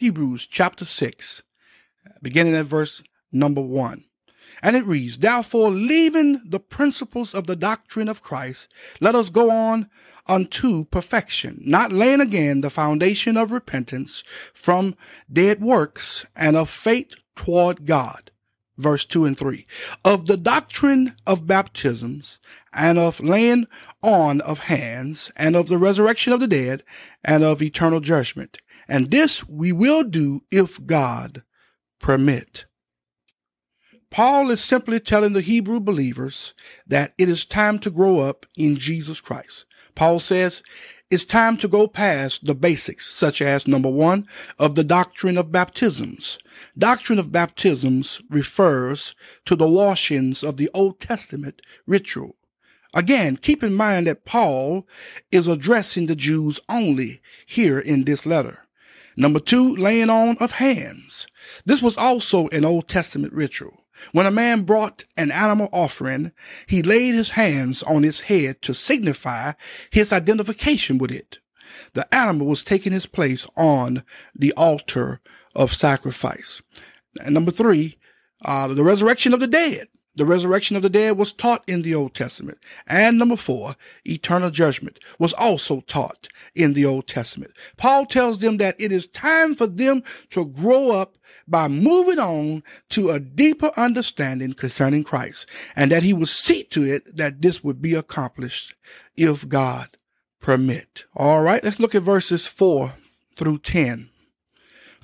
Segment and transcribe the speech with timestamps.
[0.00, 1.42] Hebrews chapter 6,
[2.22, 4.02] beginning at verse number 1.
[4.62, 8.68] And it reads, Therefore, leaving the principles of the doctrine of Christ,
[8.98, 9.90] let us go on
[10.26, 14.24] unto perfection, not laying again the foundation of repentance
[14.54, 14.96] from
[15.30, 18.30] dead works and of faith toward God.
[18.78, 19.66] Verse 2 and 3.
[20.02, 22.38] Of the doctrine of baptisms
[22.72, 23.66] and of laying
[24.02, 26.84] on of hands and of the resurrection of the dead
[27.22, 28.62] and of eternal judgment.
[28.90, 31.44] And this we will do if God
[32.00, 32.66] permit.
[34.10, 36.54] Paul is simply telling the Hebrew believers
[36.88, 39.64] that it is time to grow up in Jesus Christ.
[39.94, 40.64] Paul says
[41.08, 44.26] it's time to go past the basics, such as number one,
[44.58, 46.38] of the doctrine of baptisms.
[46.76, 49.14] Doctrine of baptisms refers
[49.44, 52.34] to the washings of the Old Testament ritual.
[52.92, 54.88] Again, keep in mind that Paul
[55.30, 58.66] is addressing the Jews only here in this letter.
[59.16, 61.26] Number two, laying on of hands.
[61.64, 63.84] This was also an Old Testament ritual.
[64.12, 66.32] When a man brought an animal offering,
[66.66, 69.52] he laid his hands on its head to signify
[69.90, 71.38] his identification with it.
[71.92, 75.20] The animal was taking his place on the altar
[75.54, 76.62] of sacrifice.
[77.22, 77.98] And number three,
[78.44, 79.88] uh, the resurrection of the dead.
[80.20, 82.58] The resurrection of the dead was taught in the Old Testament.
[82.86, 87.54] And number four, eternal judgment was also taught in the Old Testament.
[87.78, 91.16] Paul tells them that it is time for them to grow up
[91.48, 96.84] by moving on to a deeper understanding concerning Christ and that he will see to
[96.84, 98.74] it that this would be accomplished
[99.16, 99.88] if God
[100.38, 101.06] permit.
[101.16, 102.92] All right, let's look at verses four
[103.38, 104.10] through 10.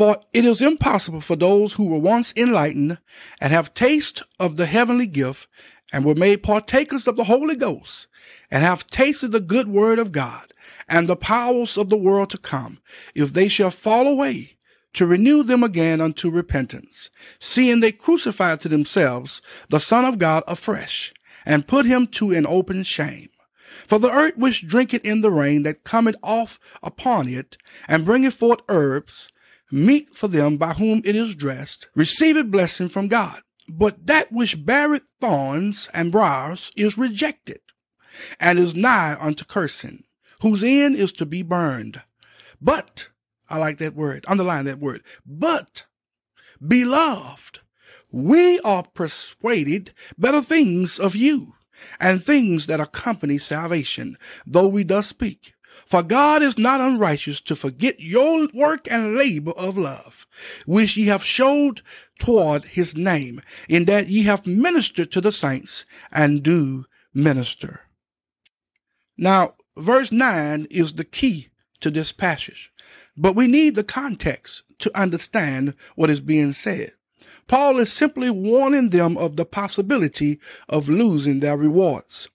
[0.00, 2.96] For it is impossible for those who were once enlightened
[3.38, 5.46] and have taste of the heavenly gift
[5.92, 8.06] and were made partakers of the Holy Ghost
[8.50, 10.54] and have tasted the good word of God
[10.88, 12.78] and the powers of the world to come,
[13.14, 14.56] if they shall fall away,
[14.94, 20.44] to renew them again unto repentance, seeing they crucified to themselves the Son of God
[20.48, 21.12] afresh,
[21.44, 23.28] and put him to an open shame.
[23.86, 28.32] For the earth which drinketh in the rain that cometh off upon it, and bringeth
[28.32, 29.28] forth herbs,
[29.70, 33.40] meet for them by whom it is dressed, receiveth blessing from God.
[33.68, 37.60] But that which beareth thorns and briars is rejected,
[38.38, 40.04] and is nigh unto cursing,
[40.42, 42.02] whose end is to be burned.
[42.60, 43.08] But,
[43.48, 45.84] I like that word, underline that word, but,
[46.66, 47.60] beloved,
[48.12, 51.54] we are persuaded better things of you,
[51.98, 54.16] and things that accompany salvation,
[54.46, 55.54] though we thus speak.
[55.86, 60.26] For God is not unrighteous to forget your work and labor of love,
[60.66, 61.82] which ye have showed
[62.18, 67.80] toward his name, in that ye have ministered to the saints and do minister.
[69.16, 71.48] Now, verse 9 is the key
[71.80, 72.72] to this passage,
[73.16, 76.92] but we need the context to understand what is being said.
[77.48, 80.38] Paul is simply warning them of the possibility
[80.68, 82.28] of losing their rewards.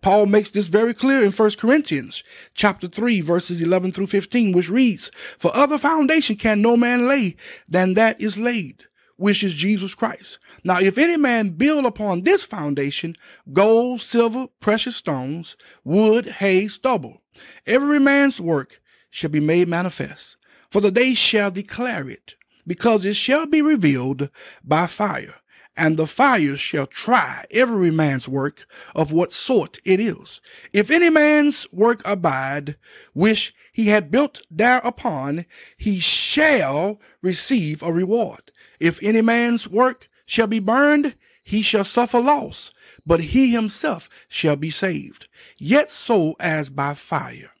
[0.00, 2.22] Paul makes this very clear in 1 Corinthians
[2.54, 7.36] chapter 3 verses 11 through 15, which reads, For other foundation can no man lay
[7.68, 8.84] than that is laid,
[9.16, 10.38] which is Jesus Christ.
[10.64, 13.16] Now, if any man build upon this foundation
[13.52, 17.22] gold, silver, precious stones, wood, hay, stubble,
[17.66, 18.80] every man's work
[19.10, 20.36] shall be made manifest,
[20.70, 22.36] for the day shall declare it,
[22.66, 24.30] because it shall be revealed
[24.62, 25.34] by fire
[25.80, 30.42] and the fire shall try every man's work of what sort it is.
[30.74, 32.76] If any man's work abide,
[33.14, 35.46] which he had built thereupon,
[35.78, 38.52] he shall receive a reward.
[38.78, 42.70] If any man's work shall be burned, he shall suffer loss,
[43.06, 47.52] but he himself shall be saved, yet so as by fire.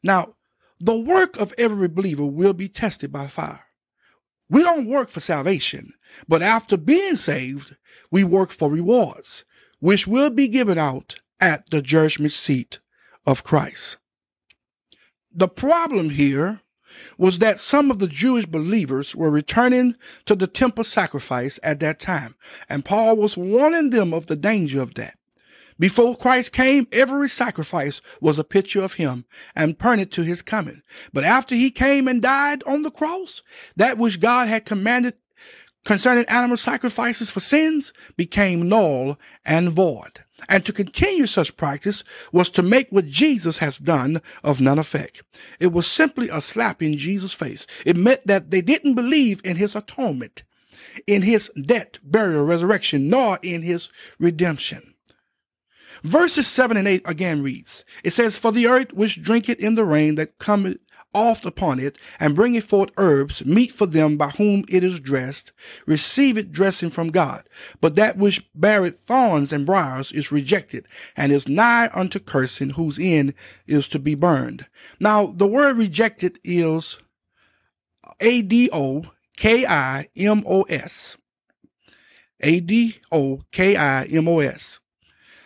[0.00, 0.36] Now,
[0.78, 3.64] the work of every believer will be tested by fire.
[4.52, 5.94] We don't work for salvation,
[6.28, 7.74] but after being saved,
[8.10, 9.46] we work for rewards,
[9.80, 12.78] which will be given out at the judgment seat
[13.24, 13.96] of Christ.
[15.34, 16.60] The problem here
[17.16, 19.96] was that some of the Jewish believers were returning
[20.26, 22.34] to the temple sacrifice at that time,
[22.68, 25.16] and Paul was warning them of the danger of that.
[25.78, 29.24] Before Christ came, every sacrifice was a picture of him
[29.54, 30.82] and pointed to his coming.
[31.12, 33.42] But after he came and died on the cross,
[33.76, 35.14] that which God had commanded
[35.84, 40.20] concerning animal sacrifices for sins became null and void.
[40.48, 42.02] And to continue such practice
[42.32, 45.22] was to make what Jesus has done of none effect.
[45.60, 47.66] It was simply a slap in Jesus' face.
[47.86, 50.42] It meant that they didn't believe in his atonement,
[51.06, 54.94] in his death, burial, resurrection, nor in his redemption.
[56.02, 59.84] Verses 7 and 8 again reads, It says, For the earth which drinketh in the
[59.84, 60.78] rain that cometh
[61.14, 65.52] oft upon it, and bringeth forth herbs, meet for them by whom it is dressed,
[65.86, 67.48] receive it dressing from God.
[67.80, 70.86] But that which beareth thorns and briars is rejected,
[71.16, 73.34] and is nigh unto cursing, whose end
[73.66, 74.66] is to be burned.
[75.00, 76.98] Now, the word rejected is
[78.20, 79.04] A D O
[79.36, 81.16] K I M O S.
[82.40, 84.80] A D O K I M O S.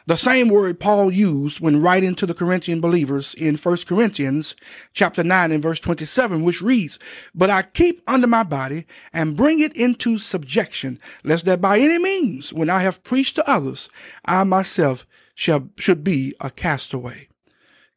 [0.09, 4.55] The same word Paul used when writing to the Corinthian believers in 1 Corinthians
[4.93, 7.01] chapter 9 and verse 27, which reads,
[7.35, 11.99] But I keep under my body and bring it into subjection, lest that by any
[11.99, 13.91] means, when I have preached to others,
[14.25, 17.27] I myself shall, should be a castaway.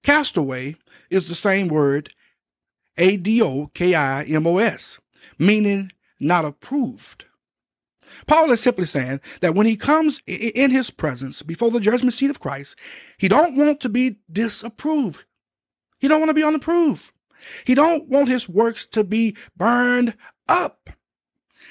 [0.02, 0.78] Castaway
[1.12, 2.10] is the same word,
[2.98, 5.00] A-D-O-K-I-M-O-S,
[5.38, 7.26] meaning not approved.
[8.28, 12.30] Paul is simply saying that when he comes in his presence before the judgment seat
[12.30, 12.76] of Christ,
[13.18, 15.26] he don't want to be disapproved.
[16.00, 17.12] He don't want to be unapproved.
[17.66, 20.16] He don't want his works to be burned
[20.48, 20.90] up.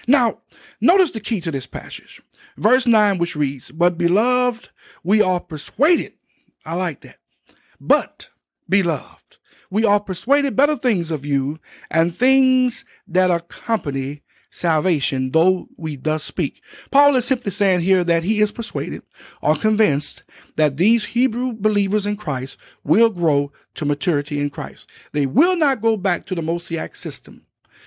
[0.07, 0.41] Now,
[0.81, 2.23] notice the key to this passage.
[2.57, 4.71] Verse 9, which reads, But beloved,
[5.05, 6.15] we are persuaded.
[6.65, 7.19] I like that.
[7.81, 8.31] But,
[8.69, 9.37] beloved,
[9.71, 11.59] we are persuaded better things of you
[11.91, 16.63] and things that accompany salvation, though we thus speak.
[16.91, 19.03] Paul is simply saying here that he is persuaded
[19.43, 20.23] or convinced
[20.57, 24.89] that these Hebrew believers in Christ will grow to maturity in Christ.
[25.13, 27.45] They will not go back to the Mosaic system.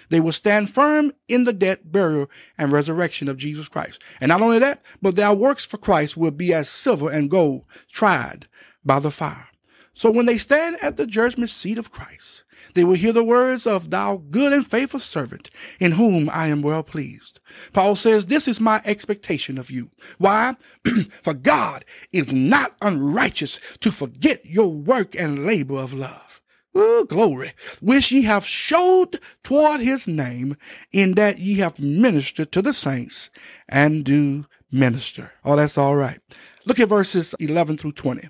[0.09, 4.01] They will stand firm in the death, burial, and resurrection of Jesus Christ.
[4.19, 7.63] And not only that, but their works for Christ will be as silver and gold
[7.89, 8.47] tried
[8.83, 9.47] by the fire.
[9.93, 12.40] So when they stand at the judgment seat of Christ,
[12.73, 16.61] they will hear the words of thou good and faithful servant in whom I am
[16.61, 17.39] well pleased.
[17.73, 19.91] Paul says, this is my expectation of you.
[20.17, 20.55] Why?
[21.21, 26.41] For God is not unrighteous to forget your work and labor of love.
[26.73, 27.51] Glory,
[27.81, 30.55] which ye have showed toward his name
[30.93, 33.29] in that ye have ministered to the saints
[33.67, 35.33] and do minister.
[35.43, 36.19] Oh, that's all right.
[36.65, 38.29] Look at verses 11 through 20.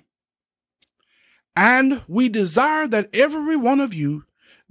[1.54, 4.24] And we desire that every one of you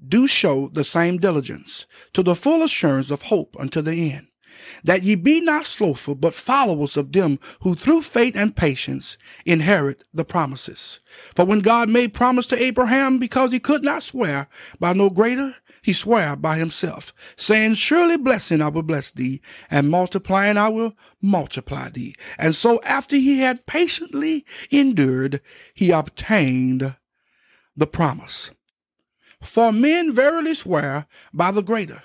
[0.05, 4.27] do show the same diligence to the full assurance of hope unto the end,
[4.83, 10.03] that ye be not slothful, but followers of them who through faith and patience inherit
[10.13, 10.99] the promises.
[11.35, 14.47] For when God made promise to Abraham, because he could not swear
[14.79, 19.89] by no greater, he swore by himself, saying, Surely blessing I will bless thee, and
[19.89, 22.15] multiplying I will multiply thee.
[22.37, 25.41] And so after he had patiently endured,
[25.73, 26.95] he obtained
[27.75, 28.51] the promise.
[29.41, 32.01] For men verily swear by the greater,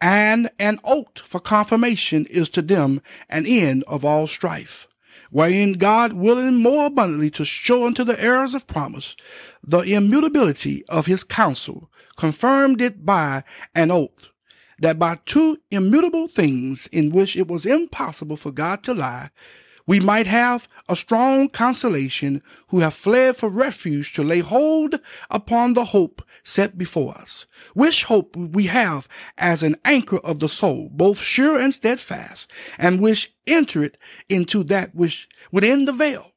[0.00, 4.86] and an oath for confirmation is to them an end of all strife,
[5.30, 9.16] wherein God willing more abundantly to show unto the heirs of promise
[9.62, 13.44] the immutability of his counsel, confirmed it by
[13.74, 14.28] an oath,
[14.80, 19.30] that by two immutable things in which it was impossible for God to lie,
[19.88, 25.00] we might have a strong consolation who have fled for refuge to lay hold
[25.30, 29.08] upon the hope set before us, which hope we have
[29.38, 33.96] as an anchor of the soul, both sure and steadfast, and which entereth
[34.28, 36.32] into that which within the veil,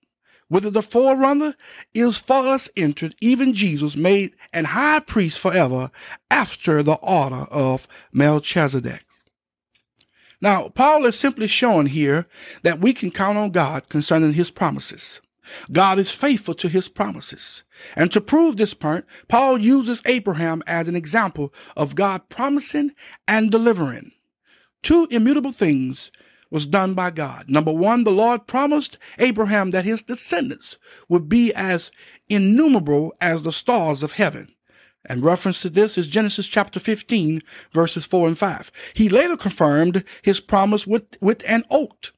[0.48, 1.54] whither the forerunner
[1.94, 5.92] is for us entered, even Jesus made an high priest forever
[6.30, 9.04] after the order of Melchizedek.
[10.42, 12.28] Now, Paul is simply showing here
[12.64, 15.22] that we can count on God concerning his promises.
[15.72, 17.64] God is faithful to his promises.
[17.96, 22.92] And to prove this point, Paul uses Abraham as an example of God promising
[23.28, 24.12] and delivering.
[24.82, 26.12] Two immutable things
[26.50, 27.50] was done by God.
[27.50, 31.92] Number one, the Lord promised Abraham that his descendants would be as
[32.30, 34.54] innumerable as the stars of heaven.
[35.06, 37.42] And reference to this is Genesis chapter 15,
[37.72, 38.72] verses 4 and 5.
[38.94, 42.12] He later confirmed his promise with, with an oath.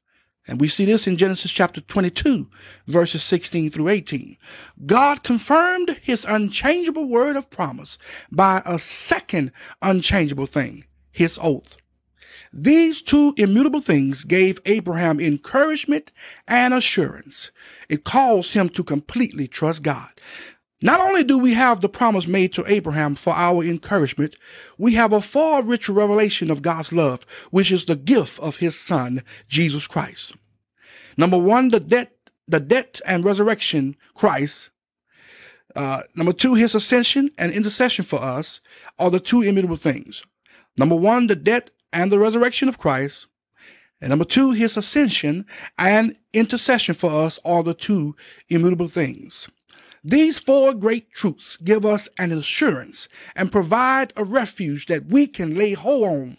[0.46, 2.50] And we see this in Genesis chapter 22,
[2.86, 4.36] verses 16 through 18.
[4.84, 7.96] God confirmed his unchangeable word of promise
[8.30, 11.78] by a second unchangeable thing, his oath.
[12.52, 16.12] These two immutable things gave Abraham encouragement
[16.46, 17.50] and assurance.
[17.88, 20.10] It caused him to completely trust God.
[20.82, 24.36] Not only do we have the promise made to Abraham for our encouragement,
[24.76, 28.78] we have a far richer revelation of God's love, which is the gift of his
[28.78, 30.34] son, Jesus Christ.
[31.16, 32.12] Number one, the debt,
[32.46, 34.70] the debt and resurrection, Christ.
[35.76, 38.60] Uh, number two, his ascension and intercession for us
[38.98, 40.22] are the two immutable things.
[40.76, 43.28] Number one, the death and the resurrection of Christ.
[44.00, 45.46] And number two, his ascension
[45.78, 48.16] and intercession for us are the two
[48.48, 49.48] immutable things.
[50.04, 55.56] These four great truths give us an assurance and provide a refuge that we can
[55.56, 56.36] lay hold on.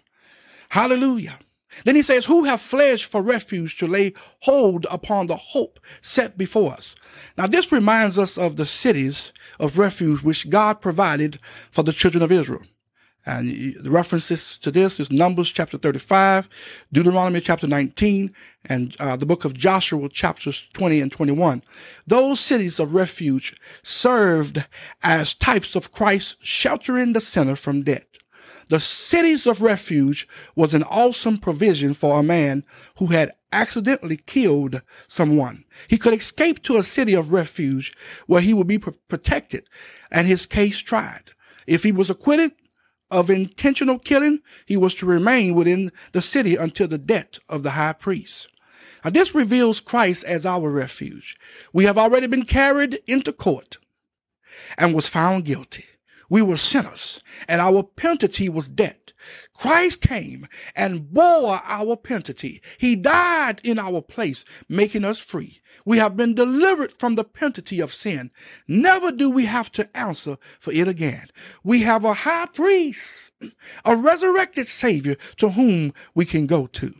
[0.69, 1.39] Hallelujah.
[1.83, 6.37] Then he says, Who have fled for refuge to lay hold upon the hope set
[6.37, 6.95] before us.
[7.37, 11.39] Now, this reminds us of the cities of refuge which God provided
[11.71, 12.61] for the children of Israel.
[13.25, 16.47] And the references to this is Numbers chapter 35,
[16.93, 18.31] Deuteronomy chapter 19,
[18.65, 21.63] and uh, the book of Joshua chapters 20 and 21.
[22.05, 24.65] Those cities of refuge served
[25.01, 28.05] as types of Christ sheltering the sinner from death.
[28.69, 32.63] The cities of refuge was an awesome provision for a man
[32.97, 35.65] who had accidentally killed someone.
[35.87, 37.95] He could escape to a city of refuge
[38.27, 39.67] where he would be protected
[40.11, 41.31] and his case tried.
[41.67, 42.51] If he was acquitted
[43.11, 47.71] of intentional killing, he was to remain within the city until the death of the
[47.71, 48.47] high priest.
[49.03, 51.37] Now, this reveals Christ as our refuge.
[51.71, 53.77] We have already been carried into court
[54.77, 55.85] and was found guilty.
[56.29, 58.97] We were sinners, and our penalty was death.
[59.53, 62.61] Christ came and bore our penalty.
[62.77, 65.61] He died in our place, making us free.
[65.85, 68.31] We have been delivered from the penalty of sin.
[68.67, 71.27] Never do we have to answer for it again.
[71.63, 73.31] We have a high priest,
[73.83, 76.93] a resurrected Savior to whom we can go to.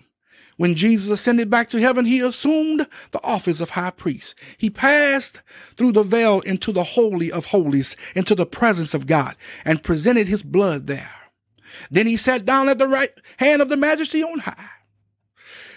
[0.58, 4.36] When Jesus ascended back to heaven, he assumed the office of high priest.
[4.58, 5.42] He passed
[5.76, 9.36] through the veil into the holy of holies, into the presence of God,
[9.66, 11.12] and presented his blood there.
[11.92, 14.70] Then he sat down at the right hand of the majesty on high.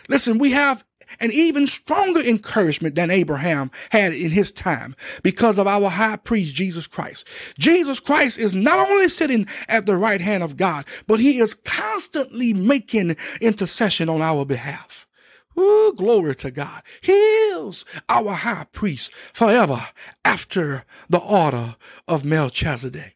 [0.08, 0.84] Listen, we have
[1.20, 6.54] an even stronger encouragement than Abraham had in his time because of our high priest,
[6.54, 7.26] Jesus Christ.
[7.58, 11.54] Jesus Christ is not only sitting at the right hand of God, but he is
[11.54, 15.06] constantly making intercession on our behalf.
[15.58, 16.82] Ooh, glory to God.
[17.00, 19.88] He is our high priest forever
[20.24, 21.74] after the order
[22.06, 23.06] of Melchizedek.